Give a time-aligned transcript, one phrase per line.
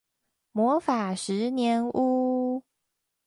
[0.51, 2.63] 魔法十年屋